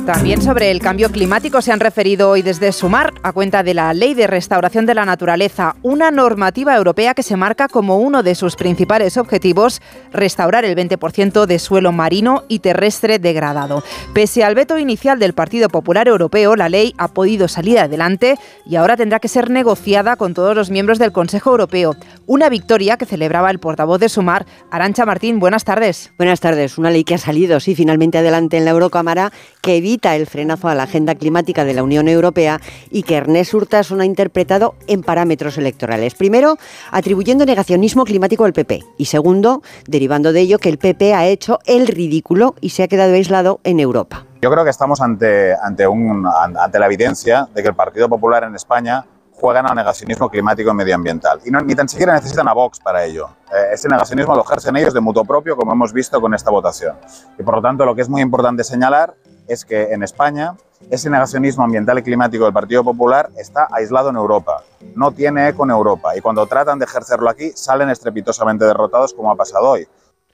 También 0.05 0.41
sobre 0.41 0.69
el 0.69 0.81
cambio 0.81 1.09
climático 1.09 1.61
se 1.61 1.71
han 1.71 1.79
referido 1.79 2.29
hoy 2.29 2.41
desde 2.41 2.73
Sumar 2.73 3.13
a 3.23 3.31
cuenta 3.31 3.63
de 3.63 3.73
la 3.73 3.93
Ley 3.93 4.13
de 4.13 4.27
Restauración 4.27 4.85
de 4.85 4.95
la 4.95 5.05
Naturaleza, 5.05 5.77
una 5.81 6.11
normativa 6.11 6.75
europea 6.75 7.13
que 7.13 7.23
se 7.23 7.37
marca 7.37 7.69
como 7.69 7.97
uno 7.99 8.21
de 8.21 8.35
sus 8.35 8.57
principales 8.57 9.15
objetivos 9.15 9.81
restaurar 10.11 10.65
el 10.65 10.75
20% 10.75 11.45
de 11.45 11.57
suelo 11.57 11.93
marino 11.93 12.43
y 12.49 12.59
terrestre 12.59 13.17
degradado. 13.17 13.81
Pese 14.13 14.43
al 14.43 14.55
veto 14.55 14.77
inicial 14.77 15.19
del 15.19 15.31
Partido 15.31 15.69
Popular 15.69 16.09
Europeo, 16.09 16.57
la 16.57 16.67
ley 16.67 16.93
ha 16.97 17.07
podido 17.07 17.47
salir 17.47 17.79
adelante 17.79 18.37
y 18.65 18.75
ahora 18.75 18.97
tendrá 18.97 19.19
que 19.19 19.29
ser 19.29 19.49
negociada 19.49 20.17
con 20.17 20.33
todos 20.33 20.53
los 20.53 20.69
miembros 20.69 20.99
del 20.99 21.13
Consejo 21.13 21.51
Europeo. 21.51 21.95
Una 22.25 22.49
victoria 22.49 22.97
que 22.97 23.05
celebraba 23.05 23.49
el 23.51 23.59
portavoz 23.59 24.01
de 24.01 24.09
Sumar, 24.09 24.45
Arancha 24.69 25.05
Martín. 25.05 25.39
Buenas 25.39 25.63
tardes. 25.63 26.11
Buenas 26.17 26.41
tardes. 26.41 26.77
Una 26.77 26.91
ley 26.91 27.05
que 27.05 27.15
ha 27.15 27.19
salido, 27.19 27.61
sí, 27.61 27.73
finalmente 27.73 28.17
adelante 28.17 28.57
en 28.57 28.65
la 28.65 28.71
Eurocámara, 28.71 29.31
que 29.61 29.77
evita 29.77 29.92
el 29.93 30.27
frenazo 30.27 30.67
a 30.67 30.75
la 30.75 30.83
agenda 30.83 31.15
climática 31.15 31.65
de 31.65 31.73
la 31.73 31.83
Unión 31.83 32.07
Europea 32.07 32.59
y 32.89 33.03
que 33.03 33.15
Ernest 33.15 33.53
Urtasun 33.53 34.01
ha 34.01 34.05
interpretado 34.05 34.75
en 34.87 35.03
parámetros 35.03 35.57
electorales. 35.57 36.15
Primero, 36.15 36.57
atribuyendo 36.91 37.45
negacionismo 37.45 38.03
climático 38.03 38.45
al 38.45 38.53
PP 38.53 38.83
y 38.97 39.05
segundo, 39.05 39.61
derivando 39.87 40.33
de 40.33 40.41
ello 40.41 40.57
que 40.57 40.69
el 40.69 40.79
PP 40.79 41.13
ha 41.13 41.25
hecho 41.25 41.59
el 41.65 41.87
ridículo 41.87 42.55
y 42.59 42.69
se 42.69 42.83
ha 42.83 42.87
quedado 42.87 43.13
aislado 43.13 43.59
en 43.63 43.79
Europa. 43.79 44.25
Yo 44.41 44.51
creo 44.51 44.63
que 44.63 44.71
estamos 44.71 44.99
ante, 44.99 45.55
ante, 45.61 45.87
un, 45.87 46.25
ante 46.27 46.79
la 46.79 46.87
evidencia 46.87 47.47
de 47.53 47.61
que 47.61 47.69
el 47.69 47.75
Partido 47.75 48.09
Popular 48.09 48.43
en 48.43 48.55
España 48.55 49.05
juegan 49.43 49.67
al 49.67 49.75
negacionismo 49.75 50.29
climático 50.29 50.71
y 50.71 50.73
medioambiental. 50.73 51.41
Y 51.43 51.51
no, 51.51 51.59
ni 51.59 51.75
tan 51.75 51.89
siquiera 51.89 52.13
necesitan 52.13 52.47
a 52.47 52.53
Vox 52.53 52.79
para 52.79 53.03
ello. 53.03 53.27
Eh, 53.53 53.73
ese 53.73 53.89
negacionismo 53.89 54.35
lo 54.35 54.43
ejercen 54.43 54.77
ellos 54.77 54.93
de 54.93 55.01
mutuo 55.01 55.25
propio, 55.25 55.57
como 55.57 55.73
hemos 55.73 55.91
visto 55.91 56.21
con 56.21 56.33
esta 56.33 56.49
votación. 56.49 56.95
Y 57.37 57.43
por 57.43 57.55
lo 57.55 57.61
tanto, 57.61 57.85
lo 57.85 57.93
que 57.93 58.03
es 58.03 58.09
muy 58.09 58.21
importante 58.21 58.63
señalar 58.63 59.15
es 59.47 59.65
que 59.65 59.93
en 59.93 60.03
España 60.03 60.55
ese 60.89 61.09
negacionismo 61.09 61.63
ambiental 61.63 61.97
y 61.99 62.03
climático 62.03 62.43
del 62.43 62.53
Partido 62.53 62.83
Popular 62.83 63.29
está 63.37 63.67
aislado 63.71 64.09
en 64.09 64.15
Europa, 64.15 64.63
no 64.95 65.11
tiene 65.11 65.47
eco 65.47 65.63
en 65.63 65.71
Europa 65.71 66.15
y 66.15 66.21
cuando 66.21 66.45
tratan 66.45 66.79
de 66.79 66.85
ejercerlo 66.85 67.29
aquí 67.29 67.51
salen 67.55 67.89
estrepitosamente 67.89 68.65
derrotados 68.65 69.13
como 69.13 69.31
ha 69.31 69.35
pasado 69.35 69.69
hoy. 69.69 69.87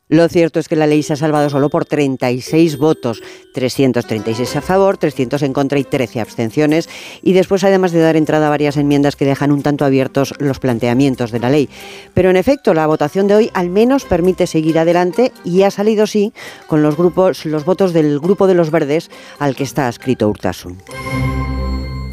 Lo 0.09 0.27
cierto 0.27 0.59
es 0.59 0.67
que 0.67 0.75
la 0.75 0.87
ley 0.87 1.03
se 1.03 1.13
ha 1.13 1.15
salvado 1.15 1.51
solo 1.51 1.69
por 1.69 1.85
36 1.85 2.79
votos, 2.79 3.21
336 3.53 4.55
a 4.55 4.61
favor, 4.61 4.97
300 4.97 5.43
en 5.43 5.53
contra 5.53 5.77
y 5.77 5.83
13 5.83 6.19
abstenciones. 6.19 6.89
Y 7.21 7.33
después, 7.33 7.63
además 7.63 7.91
de 7.91 7.99
dar 7.99 8.15
entrada 8.15 8.47
a 8.47 8.49
varias 8.49 8.77
enmiendas 8.77 9.15
que 9.15 9.25
dejan 9.25 9.51
un 9.51 9.61
tanto 9.61 9.85
abiertos 9.85 10.33
los 10.39 10.59
planteamientos 10.59 11.31
de 11.31 11.39
la 11.39 11.51
ley. 11.51 11.69
Pero 12.15 12.31
en 12.31 12.37
efecto, 12.37 12.73
la 12.73 12.87
votación 12.87 13.27
de 13.27 13.35
hoy 13.35 13.51
al 13.53 13.69
menos 13.69 14.03
permite 14.05 14.47
seguir 14.47 14.79
adelante 14.79 15.31
y 15.43 15.61
ha 15.61 15.69
salido 15.69 16.07
sí 16.07 16.33
con 16.65 16.81
los 16.81 16.97
grupos, 16.97 17.45
los 17.45 17.63
votos 17.63 17.93
del 17.93 18.19
grupo 18.19 18.47
de 18.47 18.55
los 18.55 18.71
verdes 18.71 19.11
al 19.37 19.55
que 19.55 19.63
está 19.63 19.87
escrito 19.87 20.27
Urtasun. 20.27 20.81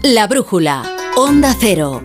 La 0.02 0.26
brújula, 0.26 0.82
Onda 1.16 1.56
Cero. 1.58 2.02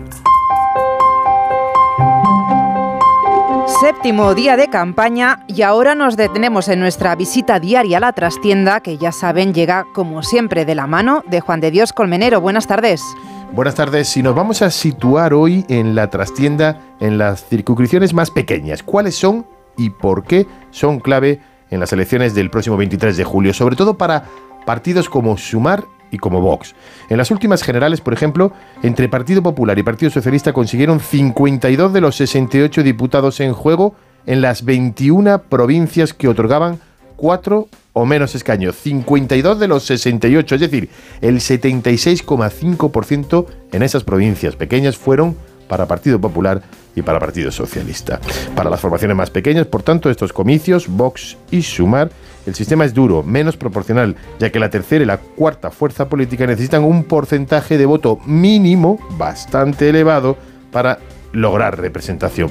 Séptimo 3.82 4.32
día 4.36 4.56
de 4.56 4.68
campaña 4.68 5.44
y 5.48 5.62
ahora 5.62 5.96
nos 5.96 6.16
detenemos 6.16 6.68
en 6.68 6.78
nuestra 6.78 7.16
visita 7.16 7.58
diaria 7.58 7.96
a 7.96 8.00
la 8.00 8.12
trastienda 8.12 8.78
que 8.78 8.96
ya 8.96 9.10
saben 9.10 9.52
llega 9.52 9.86
como 9.92 10.22
siempre 10.22 10.64
de 10.64 10.76
la 10.76 10.86
mano 10.86 11.24
de 11.28 11.40
Juan 11.40 11.58
de 11.58 11.72
Dios 11.72 11.92
Colmenero. 11.92 12.40
Buenas 12.40 12.68
tardes. 12.68 13.02
Buenas 13.50 13.74
tardes. 13.74 14.16
Y 14.16 14.22
nos 14.22 14.36
vamos 14.36 14.62
a 14.62 14.70
situar 14.70 15.34
hoy 15.34 15.64
en 15.68 15.96
la 15.96 16.10
trastienda 16.10 16.80
en 17.00 17.18
las 17.18 17.44
circunscripciones 17.44 18.14
más 18.14 18.30
pequeñas. 18.30 18.84
¿Cuáles 18.84 19.16
son 19.16 19.48
y 19.76 19.90
por 19.90 20.22
qué 20.22 20.46
son 20.70 21.00
clave 21.00 21.40
en 21.68 21.80
las 21.80 21.92
elecciones 21.92 22.36
del 22.36 22.50
próximo 22.50 22.76
23 22.76 23.16
de 23.16 23.24
julio? 23.24 23.52
Sobre 23.52 23.74
todo 23.74 23.98
para 23.98 24.26
partidos 24.64 25.08
como 25.08 25.36
Sumar 25.36 25.82
y 26.12 26.18
como 26.18 26.40
Vox. 26.40 26.76
En 27.08 27.16
las 27.16 27.32
últimas 27.32 27.64
generales, 27.64 28.00
por 28.00 28.12
ejemplo, 28.12 28.52
entre 28.84 29.08
Partido 29.08 29.42
Popular 29.42 29.76
y 29.78 29.82
Partido 29.82 30.10
Socialista 30.10 30.52
consiguieron 30.52 31.00
52 31.00 31.92
de 31.92 32.00
los 32.00 32.14
68 32.14 32.84
diputados 32.84 33.40
en 33.40 33.52
juego 33.52 33.96
en 34.26 34.40
las 34.40 34.64
21 34.64 35.42
provincias 35.48 36.14
que 36.14 36.28
otorgaban 36.28 36.78
4 37.16 37.66
o 37.94 38.06
menos 38.06 38.34
escaños. 38.34 38.76
52 38.76 39.58
de 39.58 39.68
los 39.68 39.84
68, 39.84 40.54
es 40.54 40.60
decir, 40.60 40.88
el 41.20 41.36
76,5% 41.36 43.46
en 43.72 43.82
esas 43.82 44.04
provincias 44.04 44.54
pequeñas 44.54 44.96
fueron 44.96 45.36
para 45.66 45.86
Partido 45.86 46.20
Popular 46.20 46.62
y 46.94 47.02
para 47.02 47.18
Partido 47.18 47.50
Socialista. 47.50 48.20
Para 48.54 48.70
las 48.70 48.80
formaciones 48.80 49.16
más 49.16 49.30
pequeñas, 49.30 49.66
por 49.66 49.82
tanto, 49.82 50.10
estos 50.10 50.32
comicios, 50.32 50.88
Vox 50.88 51.36
y 51.50 51.62
Sumar, 51.62 52.10
el 52.46 52.54
sistema 52.54 52.84
es 52.84 52.92
duro, 52.92 53.22
menos 53.22 53.56
proporcional, 53.56 54.16
ya 54.38 54.50
que 54.50 54.58
la 54.58 54.70
tercera 54.70 55.04
y 55.04 55.06
la 55.06 55.18
cuarta 55.18 55.70
fuerza 55.70 56.08
política 56.08 56.46
necesitan 56.46 56.84
un 56.84 57.04
porcentaje 57.04 57.78
de 57.78 57.86
voto 57.86 58.18
mínimo 58.26 58.98
bastante 59.16 59.88
elevado 59.88 60.36
para 60.70 60.98
lograr 61.32 61.78
representación. 61.78 62.50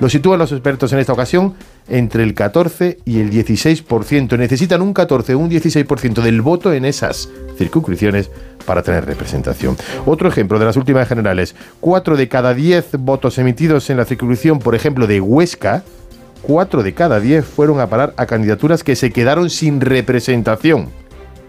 Lo 0.00 0.08
sitúan 0.08 0.38
los 0.38 0.52
expertos 0.52 0.92
en 0.92 0.98
esta 0.98 1.12
ocasión 1.12 1.54
entre 1.88 2.22
el 2.22 2.34
14 2.34 2.98
y 3.04 3.20
el 3.20 3.30
16%. 3.30 4.38
Necesitan 4.38 4.82
un 4.82 4.94
14 4.94 5.34
o 5.34 5.38
un 5.38 5.50
16% 5.50 6.22
del 6.22 6.40
voto 6.42 6.72
en 6.72 6.84
esas 6.84 7.28
circunscripciones 7.56 8.30
para 8.64 8.82
tener 8.82 9.04
representación. 9.04 9.76
Otro 10.06 10.28
ejemplo 10.28 10.58
de 10.58 10.64
las 10.64 10.76
últimas 10.76 11.08
generales, 11.08 11.54
4 11.80 12.16
de 12.16 12.28
cada 12.28 12.54
10 12.54 12.96
votos 13.00 13.38
emitidos 13.38 13.90
en 13.90 13.98
la 13.98 14.04
circunscripción, 14.04 14.58
por 14.58 14.74
ejemplo, 14.74 15.06
de 15.06 15.20
Huesca, 15.20 15.84
4 16.42 16.82
de 16.82 16.94
cada 16.94 17.20
10 17.20 17.44
fueron 17.44 17.80
a 17.80 17.88
parar 17.88 18.14
a 18.16 18.26
candidaturas 18.26 18.84
que 18.84 18.96
se 18.96 19.10
quedaron 19.10 19.50
sin 19.50 19.80
representación. 19.80 20.88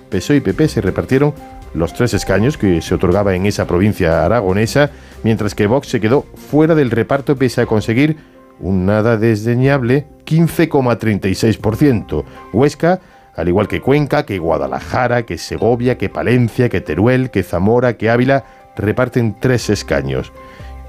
PSOE 0.09 0.37
y 0.37 0.39
PP 0.39 0.67
se 0.67 0.81
repartieron 0.81 1.33
los 1.73 1.93
tres 1.93 2.13
escaños 2.13 2.57
que 2.57 2.81
se 2.81 2.95
otorgaba 2.95 3.35
en 3.35 3.45
esa 3.45 3.67
provincia 3.67 4.23
aragonesa, 4.25 4.91
mientras 5.23 5.53
que 5.53 5.67
Vox 5.67 5.89
se 5.89 5.99
quedó 5.99 6.25
fuera 6.49 6.75
del 6.75 6.91
reparto 6.91 7.35
pese 7.35 7.61
a 7.61 7.65
conseguir 7.65 8.15
un 8.59 8.85
nada 8.85 9.17
desdeñable 9.17 10.07
15,36%. 10.25 12.23
Huesca, 12.53 12.99
al 13.35 13.47
igual 13.47 13.67
que 13.67 13.81
Cuenca, 13.81 14.25
que 14.25 14.39
Guadalajara, 14.39 15.25
que 15.25 15.37
Segovia, 15.37 15.97
que 15.97 16.09
Palencia, 16.09 16.69
que 16.69 16.81
Teruel, 16.81 17.29
que 17.31 17.43
Zamora, 17.43 17.97
que 17.97 18.09
Ávila, 18.09 18.45
reparten 18.75 19.37
tres 19.39 19.69
escaños. 19.69 20.31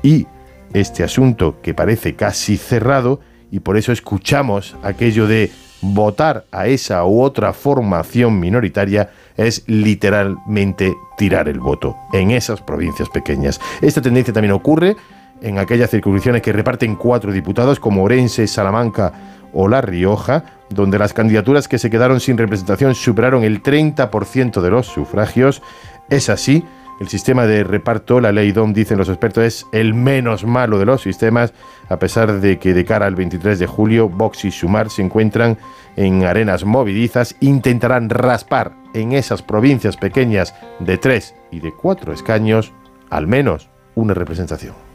Y 0.02 0.26
este 0.72 1.04
asunto, 1.04 1.60
que 1.62 1.74
parece 1.74 2.14
casi 2.14 2.56
cerrado, 2.56 3.20
y 3.50 3.60
por 3.60 3.76
eso 3.76 3.92
escuchamos 3.92 4.76
aquello 4.82 5.26
de 5.26 5.50
votar 5.80 6.44
a 6.50 6.66
esa 6.66 7.04
u 7.04 7.20
otra 7.22 7.52
formación 7.52 8.40
minoritaria, 8.40 9.10
es 9.36 9.62
literalmente 9.66 10.94
tirar 11.16 11.48
el 11.48 11.60
voto 11.60 11.96
en 12.12 12.30
esas 12.30 12.60
provincias 12.60 13.08
pequeñas. 13.08 13.60
Esta 13.80 14.02
tendencia 14.02 14.32
también 14.32 14.52
ocurre 14.52 14.96
en 15.42 15.58
aquellas 15.58 15.90
circunscripciones 15.90 16.42
que 16.42 16.52
reparten 16.52 16.96
cuatro 16.96 17.32
diputados 17.32 17.80
como 17.80 18.02
Orense, 18.04 18.46
Salamanca 18.46 19.12
o 19.52 19.68
La 19.68 19.80
Rioja, 19.80 20.44
donde 20.70 20.98
las 20.98 21.12
candidaturas 21.12 21.68
que 21.68 21.78
se 21.78 21.90
quedaron 21.90 22.20
sin 22.20 22.38
representación 22.38 22.94
superaron 22.94 23.44
el 23.44 23.62
30% 23.62 24.60
de 24.60 24.70
los 24.70 24.86
sufragios. 24.86 25.62
Es 26.10 26.28
así, 26.28 26.64
el 27.00 27.08
sistema 27.08 27.46
de 27.46 27.62
reparto, 27.62 28.20
la 28.20 28.32
ley 28.32 28.52
DOM, 28.52 28.72
dicen 28.72 28.98
los 28.98 29.08
expertos, 29.08 29.44
es 29.44 29.66
el 29.72 29.92
menos 29.92 30.44
malo 30.44 30.78
de 30.78 30.86
los 30.86 31.02
sistemas, 31.02 31.52
a 31.88 31.98
pesar 31.98 32.40
de 32.40 32.58
que 32.58 32.72
de 32.72 32.84
cara 32.84 33.06
al 33.06 33.14
23 33.14 33.58
de 33.58 33.66
julio, 33.66 34.08
Vox 34.08 34.44
y 34.44 34.50
Sumar 34.50 34.88
se 34.88 35.02
encuentran 35.02 35.58
en 35.96 36.24
arenas 36.24 36.64
movidizas, 36.64 37.36
intentarán 37.40 38.08
raspar 38.08 38.72
en 38.94 39.12
esas 39.12 39.42
provincias 39.42 39.96
pequeñas 39.96 40.54
de 40.80 40.96
tres 40.96 41.34
y 41.50 41.60
de 41.60 41.72
cuatro 41.72 42.12
escaños 42.12 42.72
al 43.10 43.26
menos 43.26 43.68
una 43.94 44.14
representación. 44.14 44.85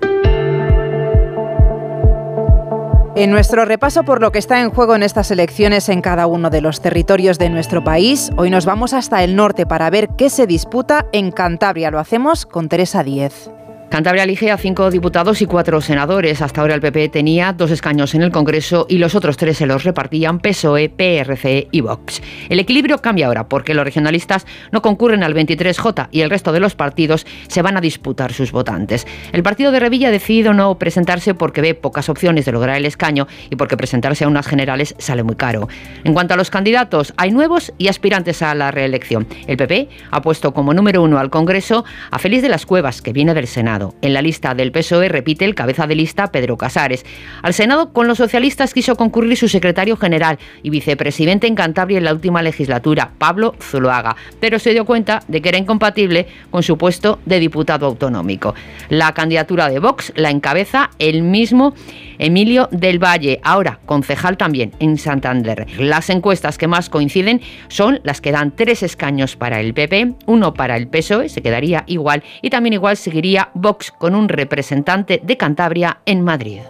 En 3.14 3.30
nuestro 3.30 3.66
repaso 3.66 4.04
por 4.04 4.22
lo 4.22 4.32
que 4.32 4.40
está 4.40 4.62
en 4.62 4.70
juego 4.70 4.96
en 4.96 5.04
estas 5.04 5.32
elecciones 5.32 5.90
en 5.90 6.02
cada 6.02 6.28
uno 6.28 6.50
de 6.50 6.62
los 6.62 6.80
territorios 6.80 7.38
de 7.38 7.50
nuestro 7.50 7.84
país, 7.84 8.32
hoy 8.38 8.50
nos 8.50 8.66
vamos 8.66 8.94
hasta 8.94 9.22
el 9.22 9.36
norte 9.36 9.66
para 9.66 9.90
ver 9.90 10.08
qué 10.18 10.30
se 10.30 10.48
disputa 10.48 11.06
en 11.12 11.32
Cantabria. 11.32 11.92
Lo 11.92 12.00
hacemos 12.00 12.46
con 12.46 12.70
Teresa 12.70 13.04
Díez. 13.04 13.52
Cantabria 13.92 14.24
elige 14.24 14.52
a 14.52 14.58
cinco 14.58 14.90
diputados 14.90 15.42
y 15.42 15.46
cuatro 15.46 15.82
senadores. 15.82 16.42
Hasta 16.42 16.62
ahora 16.62 16.76
el 16.76 16.80
PP 16.80 17.10
tenía 17.10 17.52
dos 17.52 17.72
escaños 17.72 18.16
en 18.16 18.22
el 18.22 18.32
Congreso 18.32 18.86
y 18.88 19.00
los 19.00 19.16
otros 19.16 19.36
tres 19.36 19.58
se 19.58 19.66
los 19.66 19.84
repartían 19.84 20.40
PSOE, 20.40 20.88
PRC 20.88 21.68
y 21.74 21.82
Vox. 21.82 22.22
El 22.48 22.62
equilibrio 22.62 23.00
cambia 23.00 23.28
ahora 23.28 23.50
porque 23.50 23.74
los 23.74 23.84
regionalistas 23.84 24.48
no 24.72 24.82
concurren 24.82 25.24
al 25.24 25.36
23J 25.36 26.08
y 26.10 26.22
el 26.22 26.30
resto 26.30 26.54
de 26.54 26.62
los 26.62 26.74
partidos 26.74 27.28
se 27.50 27.62
van 27.62 27.76
a 27.76 27.82
disputar 27.82 28.32
sus 28.32 28.54
votantes. 28.54 29.06
El 29.34 29.44
partido 29.44 29.74
de 29.74 29.82
Revilla 29.82 30.08
ha 30.08 30.12
decidido 30.12 30.54
no 30.54 30.80
presentarse 30.80 31.34
porque 31.34 31.60
ve 31.60 31.76
pocas 31.76 32.08
opciones 32.08 32.46
de 32.46 32.54
lograr 32.54 32.78
el 32.78 32.86
escaño 32.86 33.28
y 33.50 33.58
porque 33.58 33.76
presentarse 33.76 34.24
a 34.24 34.30
unas 34.30 34.48
generales 34.48 34.96
sale 35.00 35.24
muy 35.24 35.36
caro. 35.36 35.68
En 36.06 36.14
cuanto 36.14 36.34
a 36.34 36.38
los 36.38 36.50
candidatos, 36.50 37.14
hay 37.18 37.32
nuevos 37.32 37.74
y 37.78 37.90
aspirantes 37.90 38.42
a 38.42 38.56
la 38.56 38.72
reelección. 38.72 39.28
El 39.48 39.58
PP 39.58 39.90
ha 40.12 40.22
puesto 40.22 40.54
como 40.54 40.74
número 40.74 41.04
uno 41.04 41.20
al 41.20 41.30
Congreso 41.30 41.84
a 42.10 42.20
Félix 42.20 42.42
de 42.42 42.48
las 42.48 42.66
Cuevas, 42.66 43.02
que 43.02 43.12
viene 43.12 43.34
del 43.34 43.48
Senado. 43.48 43.81
En 44.02 44.14
la 44.14 44.22
lista 44.22 44.54
del 44.54 44.72
PSOE 44.72 45.10
repite 45.10 45.46
el 45.46 45.56
cabeza 45.56 45.88
de 45.88 45.96
lista 45.96 46.32
Pedro 46.32 46.58
Casares. 46.58 47.06
Al 47.42 47.54
Senado 47.54 47.94
con 47.94 48.08
los 48.08 48.18
socialistas 48.18 48.74
quiso 48.74 48.96
concurrir 48.96 49.36
su 49.38 49.48
secretario 49.48 49.98
general 49.98 50.40
y 50.64 50.70
vicepresidente 50.70 51.48
en 51.48 51.56
Cantabria 51.56 51.98
en 51.98 52.06
la 52.06 52.14
última 52.14 52.42
legislatura, 52.42 53.12
Pablo 53.18 53.56
Zuloaga, 53.62 54.16
pero 54.40 54.60
se 54.60 54.72
dio 54.72 54.86
cuenta 54.86 55.24
de 55.28 55.42
que 55.42 55.50
era 55.50 55.58
incompatible 55.58 56.28
con 56.50 56.64
su 56.64 56.78
puesto 56.78 57.20
de 57.26 57.40
diputado 57.40 57.86
autonómico. 57.86 58.56
La 58.90 59.14
candidatura 59.14 59.70
de 59.70 59.80
Vox 59.80 60.14
la 60.16 60.30
encabeza 60.30 60.92
el 61.00 61.24
mismo 61.24 61.74
Emilio 62.18 62.70
del 62.72 63.04
Valle, 63.04 63.40
ahora 63.44 63.80
concejal 63.86 64.38
también 64.38 64.74
en 64.80 64.98
Santander. 64.98 65.66
Las 65.80 66.10
encuestas 66.10 66.58
que 66.58 66.68
más 66.68 66.90
coinciden 66.90 67.42
son 67.68 68.00
las 68.04 68.22
que 68.22 68.32
dan 68.32 68.56
tres 68.56 68.84
escaños 68.84 69.36
para 69.36 69.60
el 69.60 69.74
PP, 69.74 70.14
uno 70.28 70.54
para 70.54 70.78
el 70.78 70.88
PSOE, 70.88 71.30
se 71.30 71.42
quedaría 71.42 71.84
igual, 71.88 72.24
y 72.42 72.52
también 72.52 72.74
igual 72.74 72.98
seguiría 72.98 73.50
Con 73.98 74.16
un 74.16 74.28
representante 74.28 75.22
de 75.24 75.38
Cantabria 75.38 76.00
en 76.06 76.22
Madrid. 76.22 76.62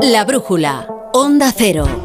La 0.00 0.24
brújula, 0.24 0.86
Onda 1.14 1.52
Cero. 1.56 2.03